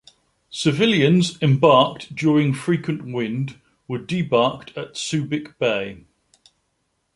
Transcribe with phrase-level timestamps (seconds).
[0.49, 6.05] Civilians embarked during "Frequent Wind" were debarked at Subic Bay.